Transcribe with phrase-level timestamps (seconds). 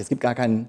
[0.00, 0.68] es gibt gar keinen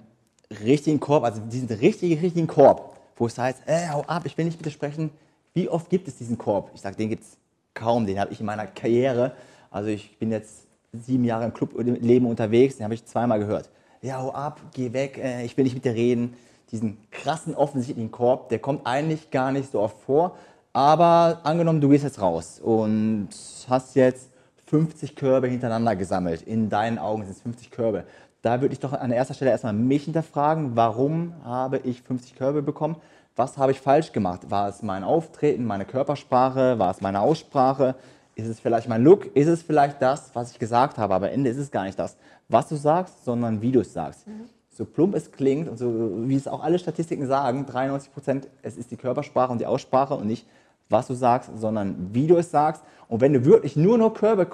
[0.64, 4.46] richtigen Korb, also diesen richtigen, richtigen Korb, wo es heißt, ey, hau ab, ich will
[4.46, 5.12] nicht mit dir sprechen.
[5.54, 6.72] Wie oft gibt es diesen Korb?
[6.74, 7.38] Ich sage, den gibt es
[7.74, 9.34] kaum, den habe ich in meiner Karriere.
[9.70, 13.70] Also ich bin jetzt sieben Jahre im Clubleben unterwegs, den habe ich zweimal gehört.
[14.02, 16.34] Ja, hau ab, geh weg, äh, ich will nicht mit dir reden.
[16.72, 20.36] Diesen krassen, offensichtlichen Korb, der kommt eigentlich gar nicht so oft vor.
[20.74, 23.30] Aber angenommen, du gehst jetzt raus und
[23.68, 24.30] hast jetzt
[24.68, 26.44] 50 Körbe hintereinander gesammelt.
[26.44, 28.06] In deinen Augen sind es 50 Körbe.
[28.42, 32.64] Da würde ich doch an erster Stelle erstmal mich hinterfragen, warum habe ich 50 Körbe
[32.64, 32.96] bekommen?
[33.36, 34.50] Was habe ich falsch gemacht?
[34.50, 36.80] War es mein Auftreten, meine Körpersprache?
[36.80, 37.96] War es meine Aussprache?
[38.36, 39.36] Ist es vielleicht mein Look?
[39.36, 41.14] Ist es vielleicht das, was ich gesagt habe?
[41.14, 42.18] Aber am Ende ist es gar nicht das,
[42.50, 44.28] was du sagst, sondern wie du es sagst.
[44.28, 44.50] Mhm.
[44.72, 48.78] So plump es klingt und so wie es auch alle Statistiken sagen, 93 Prozent, es
[48.78, 50.48] ist die Körpersprache und die Aussprache und nicht,
[50.90, 52.84] was du sagst, sondern wie du es sagst.
[53.08, 54.48] Und wenn du wirklich nur noch Körbe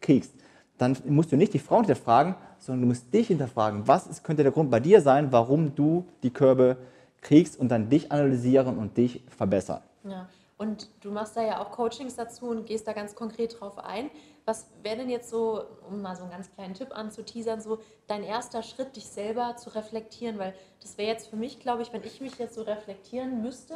[0.00, 0.34] kriegst,
[0.78, 4.42] dann musst du nicht die Frauen hinterfragen, sondern du musst dich hinterfragen, was ist, könnte
[4.42, 6.76] der Grund bei dir sein, warum du die Körbe
[7.20, 9.82] kriegst und dann dich analysieren und dich verbessern.
[10.04, 10.28] Ja.
[10.56, 14.10] Und du machst da ja auch Coachings dazu und gehst da ganz konkret drauf ein.
[14.44, 18.24] Was wäre denn jetzt so, um mal so einen ganz kleinen Tipp anzuteasern, so dein
[18.24, 20.36] erster Schritt, dich selber zu reflektieren?
[20.38, 23.74] Weil das wäre jetzt für mich, glaube ich, wenn ich mich jetzt so reflektieren müsste,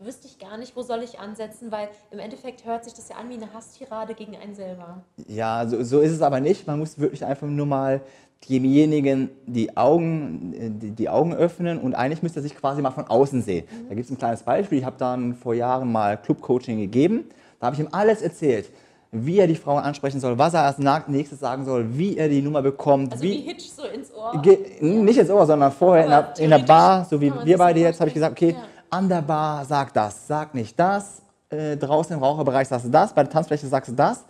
[0.00, 3.16] wüsste ich gar nicht, wo soll ich ansetzen, weil im Endeffekt hört sich das ja
[3.16, 5.02] an wie eine Hasstirade gegen einen selber.
[5.28, 6.66] Ja, so, so ist es aber nicht.
[6.66, 8.00] Man muss wirklich einfach nur mal
[8.48, 13.06] demjenigen die Augen, die, die, Augen öffnen und eigentlich müsste er sich quasi mal von
[13.06, 13.66] außen sehen.
[13.70, 13.88] Mhm.
[13.88, 14.78] Da gibt es ein kleines Beispiel.
[14.78, 17.28] Ich habe dann vor Jahren mal Club-Coaching gegeben.
[17.58, 18.70] Da habe ich ihm alles erzählt
[19.12, 20.78] wie er die Frauen ansprechen soll, was er als
[21.08, 23.10] nächstes sagen soll, wie er die Nummer bekommt.
[23.10, 24.40] Also wie, wie Hitch so ins Ohr?
[24.80, 27.98] Nicht ins Ohr, sondern vorher in der, in der, Bar, so wie wir beide jetzt,
[27.98, 32.16] habe ich gesagt, okay, ja an der Bar sag das, sag nicht das, äh, draußen
[32.16, 34.24] im Raucherbereich sagst du das, bei der Tanzfläche sagst du das.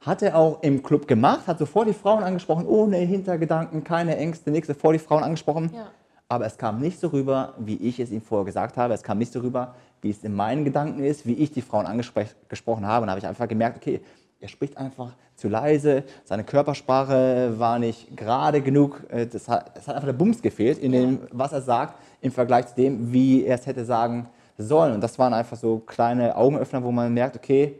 [0.00, 4.50] Hat er auch im Club gemacht, hat sofort die Frauen angesprochen, ohne Hintergedanken, keine Ängste,
[4.50, 5.70] nichts, sofort die Frauen angesprochen.
[5.74, 5.86] Ja.
[6.28, 8.92] Aber es kam nicht so rüber, wie ich es ihm vorher gesagt habe.
[8.94, 11.86] Es kam nicht so rüber, wie es in meinen Gedanken ist, wie ich die Frauen
[11.86, 13.02] angesprochen habe.
[13.02, 14.00] Und da habe ich einfach gemerkt, okay,
[14.40, 19.02] er spricht einfach zu leise, seine Körpersprache war nicht gerade genug.
[19.08, 22.32] Äh, das hat, es hat einfach der Bums gefehlt in dem, was er sagt im
[22.32, 24.28] Vergleich zu dem, wie er es hätte sagen
[24.58, 24.94] sollen.
[24.94, 27.78] Und das waren einfach so kleine Augenöffner, wo man merkt, okay,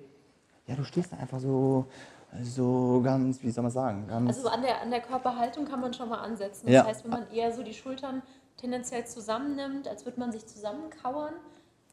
[0.66, 1.86] ja, du stehst da einfach so,
[2.42, 4.08] so ganz, wie soll man sagen?
[4.10, 6.66] also an der, an der Körperhaltung kann man schon mal ansetzen.
[6.66, 6.84] Das ja.
[6.84, 8.22] heißt, wenn man eher so die Schultern
[8.56, 11.34] tendenziell zusammennimmt, als würde man sich zusammenkauern,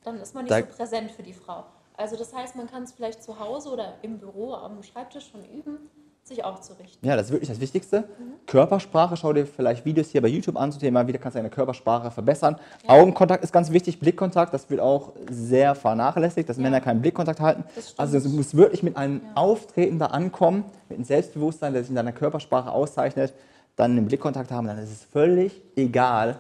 [0.04, 1.66] dann ist man nicht da, so präsent für die Frau.
[1.96, 5.46] Also das heißt, man kann es vielleicht zu Hause oder im Büro am Schreibtisch schon
[5.46, 5.90] üben
[6.24, 7.08] sich aufzurichten.
[7.08, 8.02] Ja, das ist wirklich das Wichtigste.
[8.02, 8.46] Mhm.
[8.46, 11.50] Körpersprache, schau dir vielleicht Videos hier bei YouTube an zum Thema, wie kannst du deine
[11.50, 12.58] Körpersprache verbessern.
[12.84, 12.90] Ja.
[12.90, 16.64] Augenkontakt ist ganz wichtig, Blickkontakt, das wird auch sehr vernachlässigt, dass ja.
[16.64, 17.66] Männer keinen Blickkontakt halten.
[17.98, 19.32] Also du musst wirklich mit einem ja.
[19.36, 23.34] Auftreten da ankommen, mit einem Selbstbewusstsein, der sich in deiner Körpersprache auszeichnet,
[23.76, 26.38] dann einen Blickkontakt haben, dann ist es völlig egal,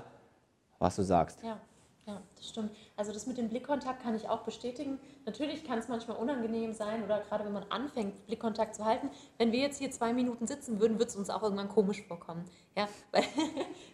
[0.79, 1.39] was du sagst.
[1.43, 1.57] Ja,
[2.05, 2.75] ja das stimmt.
[2.97, 4.99] Also das mit dem Blickkontakt kann ich auch bestätigen.
[5.25, 9.09] Natürlich kann es manchmal unangenehm sein oder gerade wenn man anfängt, Blickkontakt zu halten.
[9.37, 12.45] Wenn wir jetzt hier zwei Minuten sitzen würden, würde es uns auch irgendwann komisch vorkommen.
[12.75, 13.23] Ja, weil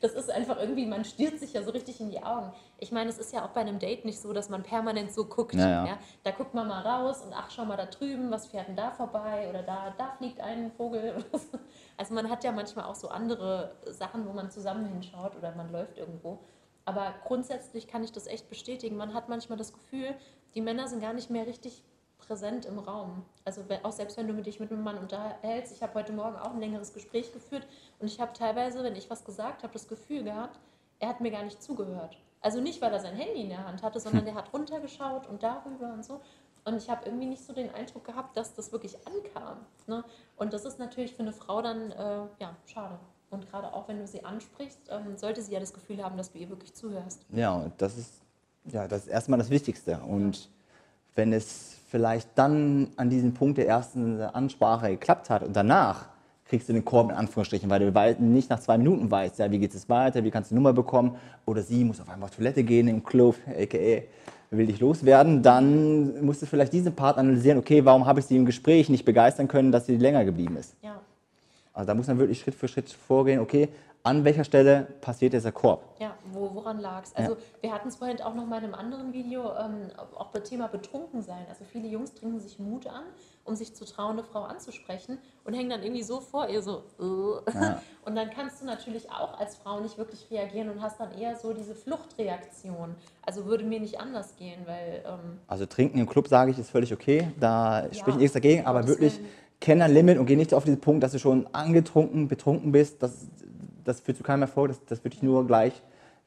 [0.01, 2.51] das ist einfach irgendwie, man stiert sich ja so richtig in die Augen.
[2.77, 5.25] Ich meine, es ist ja auch bei einem Date nicht so, dass man permanent so
[5.25, 5.53] guckt.
[5.53, 5.99] Ja, ja.
[6.23, 8.91] Da guckt man mal raus und ach, schau mal da drüben, was fährt denn da
[8.91, 11.23] vorbei oder da, da fliegt ein Vogel.
[11.97, 15.69] Also man hat ja manchmal auch so andere Sachen, wo man zusammen hinschaut oder man
[15.69, 16.39] läuft irgendwo.
[16.89, 18.97] Aber grundsätzlich kann ich das echt bestätigen.
[18.97, 20.15] Man hat manchmal das Gefühl,
[20.55, 21.83] die Männer sind gar nicht mehr richtig
[22.17, 23.23] präsent im Raum.
[23.45, 26.49] Also auch selbst wenn du dich mit einem Mann unterhältst, ich habe heute Morgen auch
[26.49, 27.67] ein längeres Gespräch geführt
[27.99, 30.59] und ich habe teilweise, wenn ich was gesagt habe, das Gefühl gehabt,
[30.97, 32.17] er hat mir gar nicht zugehört.
[32.41, 35.43] Also nicht, weil er sein Handy in der Hand hatte, sondern der hat runtergeschaut und
[35.43, 36.21] darüber und so.
[36.65, 39.59] Und ich habe irgendwie nicht so den Eindruck gehabt, dass das wirklich ankam.
[39.85, 40.03] Ne?
[40.37, 42.97] Und das ist natürlich für eine Frau dann äh, ja, schade.
[43.29, 46.31] Und gerade auch wenn du sie ansprichst, ähm, sollte sie ja das Gefühl haben, dass
[46.31, 47.25] du ihr wirklich zuhörst.
[47.31, 48.13] Ja, und das ist,
[48.65, 49.99] ja, das ist erstmal das Wichtigste.
[49.99, 50.49] Und ja.
[51.15, 56.07] wenn es vielleicht dann an diesem Punkt der ersten Ansprache geklappt hat und danach
[56.45, 59.59] kriegst du den Korb in Anführungsstrichen, weil du nicht nach zwei Minuten weißt, ja, wie
[59.59, 61.15] geht es weiter, wie kannst du eine Nummer bekommen
[61.45, 64.01] oder sie muss auf einmal auf Toilette gehen im Club, aka
[64.51, 68.35] will dich loswerden, dann musst du vielleicht diesen Part analysieren, okay, warum habe ich sie
[68.35, 70.75] im Gespräch nicht begeistern können, dass sie länger geblieben ist.
[70.81, 70.98] Ja.
[71.73, 73.69] Also da muss man wirklich Schritt für Schritt vorgehen, okay,
[74.03, 75.83] an welcher Stelle passiert dieser Korb?
[75.99, 77.13] Ja, wo, woran lag es?
[77.15, 77.37] Also ja.
[77.61, 80.67] wir hatten es vorhin auch noch mal in einem anderen Video, ähm, auch beim Thema
[80.67, 81.45] betrunken sein.
[81.49, 83.03] Also viele Jungs trinken sich Mut an,
[83.43, 86.83] um sich zu trauen, eine Frau anzusprechen und hängen dann irgendwie so vor ihr so.
[87.53, 87.81] Ja.
[88.05, 91.35] Und dann kannst du natürlich auch als Frau nicht wirklich reagieren und hast dann eher
[91.35, 92.95] so diese Fluchtreaktion.
[93.23, 95.03] Also würde mir nicht anders gehen, weil...
[95.05, 97.31] Ähm, also trinken im Club, sage ich, ist völlig okay.
[97.39, 99.17] Da ja, spricht nichts dagegen, aber wirklich...
[99.17, 102.71] Willen kenn dein Limit und geh nicht auf diesen Punkt, dass du schon angetrunken, betrunken
[102.71, 103.01] bist.
[103.03, 103.27] Das,
[103.83, 105.73] das führt zu keinem Erfolg, das, das würde ich nur gleich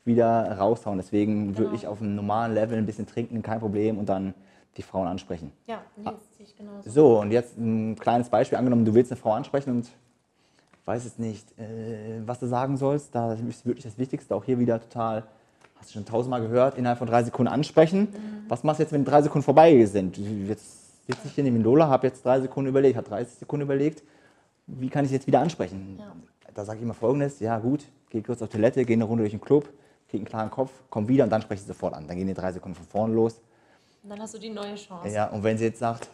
[0.04, 0.98] wieder raushauen.
[0.98, 1.74] Deswegen würde Genau.
[1.74, 4.34] ich auf einem normalen Level ein bisschen trinken, kein Problem, und dann
[4.76, 5.52] die Frauen ansprechen.
[5.66, 6.90] Ja, nee, das sehe ich genauso.
[6.90, 8.58] So, und jetzt ein kleines Beispiel.
[8.58, 9.88] Angenommen, du willst eine Frau ansprechen und
[10.86, 13.14] weiß es nicht, äh, was du sagen sollst.
[13.14, 14.34] Da ist wirklich das Wichtigste.
[14.34, 15.24] Auch hier wieder total,
[15.78, 18.08] hast du schon tausendmal gehört, innerhalb von drei Sekunden ansprechen.
[18.48, 20.16] Was machst du jetzt, wenn drei Sekunden vorbei sind?
[20.16, 24.02] Jetzt sitze ich hier neben Lola, habe jetzt drei Sekunden überlegt, habe 30 Sekunden überlegt.
[24.66, 25.96] Wie kann ich sie jetzt wieder ansprechen?
[25.98, 26.14] Ja.
[26.54, 29.32] Da sage ich immer folgendes: Ja, gut, geh kurz auf Toilette, geh eine Runde durch
[29.32, 29.68] den Club,
[30.08, 32.06] krieg einen klaren Kopf, komm wieder und dann spreche ich sofort an.
[32.06, 33.40] Dann gehen die drei Sekunden von vorne los.
[34.02, 35.08] Und dann hast du die neue Chance.
[35.14, 36.08] Ja, und wenn sie jetzt sagt,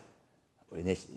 [0.70, 1.08] oder nicht,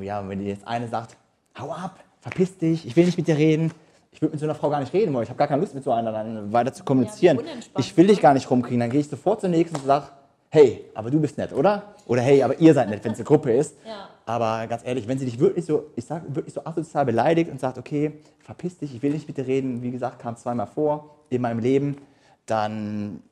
[0.00, 1.16] ja, wenn die jetzt eine sagt,
[1.58, 3.72] hau ab, verpiss dich, ich will nicht mit dir reden,
[4.12, 5.74] ich würde mit so einer Frau gar nicht reden wollen, ich habe gar keine Lust
[5.74, 7.38] mit so einer dann weiter zu kommunizieren.
[7.38, 10.08] unentspannt, ich will dich gar nicht rumkriegen, dann gehe ich sofort zur nächsten und sage,
[10.50, 11.93] hey, aber du bist nett, oder?
[12.06, 13.76] Oder hey, aber ihr seid nett, wenn es eine Gruppe ist.
[13.86, 14.08] Ja.
[14.26, 17.60] Aber ganz ehrlich, wenn sie dich wirklich so, ich sag wirklich so asozial beleidigt und
[17.60, 21.16] sagt, okay, verpiss dich, ich will nicht mit dir reden, wie gesagt, kam zweimal vor
[21.30, 21.96] in meinem Leben,
[22.46, 23.22] dann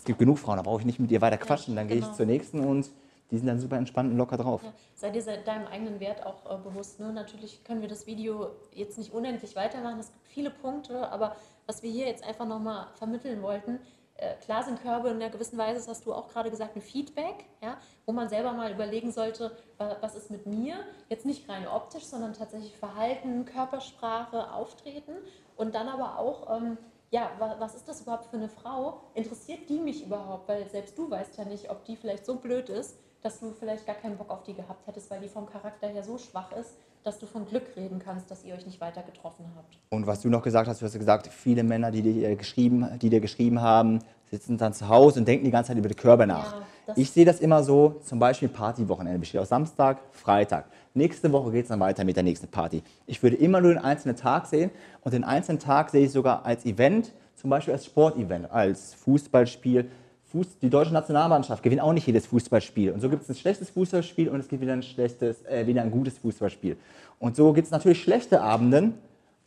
[0.00, 1.76] es gibt genug Frauen, da brauche ich nicht mit ihr weiter quatschen.
[1.76, 2.10] Dann gehe genau.
[2.10, 2.90] ich zur nächsten und
[3.30, 4.62] die sind dann super entspannt und locker drauf.
[4.64, 6.98] Ja, sei dir deinem eigenen Wert auch äh, bewusst.
[7.00, 7.12] Ne?
[7.12, 10.00] Natürlich können wir das Video jetzt nicht unendlich weitermachen.
[10.00, 11.36] Es gibt viele Punkte, aber
[11.66, 13.78] was wir hier jetzt einfach nochmal vermitteln wollten,
[14.20, 16.82] äh, klar sind Körbe in einer gewissen Weise, das hast du auch gerade gesagt, ein
[16.82, 17.76] Feedback, ja,
[18.06, 20.76] wo man selber mal überlegen sollte, wa- was ist mit mir,
[21.08, 25.12] jetzt nicht rein optisch, sondern tatsächlich Verhalten, Körpersprache, Auftreten
[25.56, 26.78] und dann aber auch, ähm,
[27.10, 29.00] ja, wa- was ist das überhaupt für eine Frau?
[29.14, 30.48] Interessiert die mich überhaupt?
[30.48, 33.84] Weil selbst du weißt ja nicht, ob die vielleicht so blöd ist, dass du vielleicht
[33.86, 36.76] gar keinen Bock auf die gehabt hättest, weil die vom Charakter her so schwach ist,
[37.02, 39.78] dass du von Glück reden kannst, dass ihr euch nicht weiter getroffen habt.
[39.88, 43.08] Und was du noch gesagt hast, du hast gesagt, viele Männer, die dir geschrieben, die
[43.08, 44.00] dir geschrieben haben,
[44.30, 46.54] sitzen dann zu Hause und denken die ganze Zeit über die Körbe nach.
[46.86, 50.66] Ja, ich sehe das immer so, zum Beispiel Partywochenende besteht aus Samstag, Freitag.
[50.94, 52.82] Nächste Woche geht es dann weiter mit der nächsten Party.
[53.06, 54.70] Ich würde immer nur den einzelnen Tag sehen
[55.02, 59.90] und den einzelnen Tag sehe ich sogar als Event, zum Beispiel als Sportevent, als Fußballspiel.
[60.30, 62.92] Fuß, die deutsche Nationalmannschaft gewinnt auch nicht jedes Fußballspiel.
[62.92, 65.82] Und so gibt es ein schlechtes Fußballspiel und es gibt wieder ein, schlechtes, äh, wieder
[65.82, 66.76] ein gutes Fußballspiel.
[67.18, 68.94] Und so gibt es natürlich schlechte Abenden,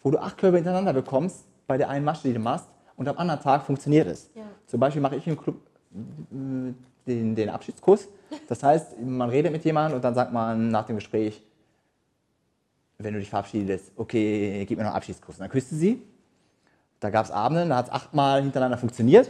[0.01, 3.17] wo du acht Körbe hintereinander bekommst bei der einen Masche, die du machst, und am
[3.17, 4.29] anderen Tag funktioniert es.
[4.35, 4.43] Ja.
[4.67, 5.55] Zum Beispiel mache ich im Club
[5.91, 6.73] äh,
[7.07, 8.07] den, den Abschiedskuss.
[8.47, 11.41] Das heißt, man redet mit jemandem und dann sagt man nach dem Gespräch,
[12.97, 15.35] wenn du dich verabschiedest, okay, gib mir noch einen Abschiedskuss.
[15.35, 16.01] Und dann küsst du sie.
[16.99, 19.29] Da gab es Abende, da hat es achtmal hintereinander funktioniert.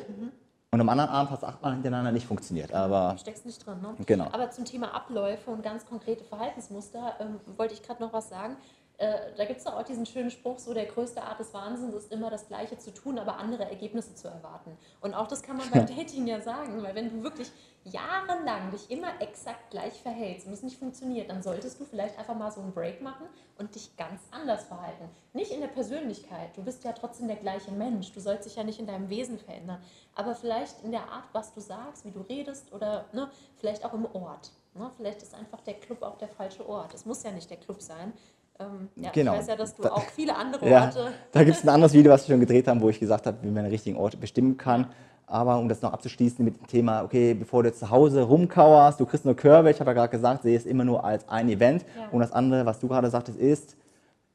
[0.73, 2.73] Und am anderen Abend hat es achtmal hintereinander nicht funktioniert.
[2.73, 3.93] Aber Du steckst nicht drin, ne?
[4.07, 4.25] Genau.
[4.31, 8.57] Aber zum Thema Abläufe und ganz konkrete Verhaltensmuster ähm, wollte ich gerade noch was sagen.
[8.97, 12.11] Äh, da gibt es auch diesen schönen Spruch, so der größte Art des Wahnsinns ist
[12.11, 14.77] immer das Gleiche zu tun, aber andere Ergebnisse zu erwarten.
[15.01, 17.51] Und auch das kann man beim Dating ja sagen, weil wenn du wirklich
[17.85, 22.35] jahrelang dich immer exakt gleich verhältst und es nicht funktioniert, dann solltest du vielleicht einfach
[22.35, 23.25] mal so einen Break machen
[23.57, 25.09] und dich ganz anders verhalten.
[25.33, 28.63] Nicht in der Persönlichkeit, du bist ja trotzdem der gleiche Mensch, du sollst dich ja
[28.63, 29.81] nicht in deinem Wesen verändern,
[30.15, 33.93] aber vielleicht in der Art, was du sagst, wie du redest oder ne, vielleicht auch
[33.93, 34.51] im Ort.
[34.75, 34.89] Ne?
[34.97, 36.93] Vielleicht ist einfach der Club auch der falsche Ort.
[36.93, 38.13] Es muss ja nicht der Club sein.
[38.59, 39.33] Ähm, ja, Genau.
[39.33, 41.07] Ich weiß ja, dass du Da- auch viele andere Ja, Orte.
[41.31, 43.37] da gibt es ein anderes Video, was wir schon gedreht haben, wo ich gesagt habe,
[43.41, 44.87] wie man den richtigen Ort bestimmen kann.
[45.25, 48.99] Aber um das noch abzuschließen mit dem Thema, okay, bevor du jetzt zu Hause rumkauerst,
[48.99, 51.49] du kriegst nur Körbe, ich habe ja gerade gesagt, sehe es immer nur als ein
[51.49, 51.83] Event.
[51.97, 52.09] Ja.
[52.11, 53.75] Und das andere, was du gerade sagtest, ist,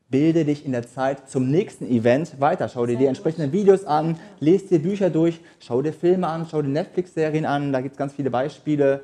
[0.08, 2.68] bilde dich in der Zeit zum nächsten Event weiter.
[2.68, 3.08] Schau dir Sehr die gut.
[3.10, 7.72] entsprechenden Videos an, lest dir Bücher durch, schau dir Filme an, schau dir Netflix-Serien an,
[7.72, 9.02] da gibt es ganz viele Beispiele.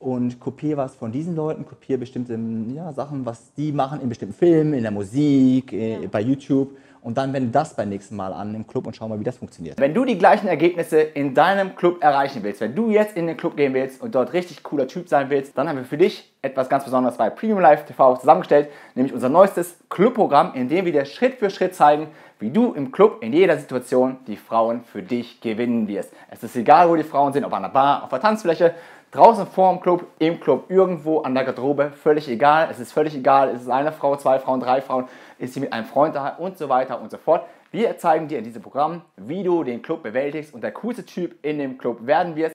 [0.00, 2.38] Und kopiere was von diesen Leuten, kopiere bestimmte
[2.74, 6.08] ja, Sachen, was die machen in bestimmten Filmen, in der Musik, äh, Ja.
[6.10, 6.70] bei YouTube.
[7.02, 9.36] Und dann wende das beim nächsten Mal an im Club und schau mal, wie das
[9.36, 9.78] funktioniert.
[9.78, 13.36] Wenn du die gleichen Ergebnisse in deinem Club erreichen willst, wenn du jetzt in den
[13.36, 16.30] Club gehen willst und dort richtig cooler Typ sein willst, dann haben wir für dich
[16.42, 20.92] etwas ganz Besonderes bei Premium Live TV zusammengestellt, nämlich unser neuestes Clubprogramm, in dem wir
[20.92, 25.02] dir Schritt für Schritt zeigen, wie du im Club in jeder Situation die Frauen für
[25.02, 26.10] dich gewinnen wirst.
[26.30, 28.74] Es ist egal, wo die Frauen sind, ob an der Bar, auf der Tanzfläche,
[29.10, 32.68] draußen vor dem Club, im Club, irgendwo an der Garderobe, völlig egal.
[32.70, 35.06] Es ist völlig egal, ist es eine Frau, zwei Frauen, drei Frauen,
[35.38, 37.44] ist sie mit einem Freund da und so weiter und so fort.
[37.72, 41.44] Wir zeigen dir in diesem Programm, wie du den Club bewältigst und der coolste Typ
[41.44, 42.48] in dem Club werden wirst.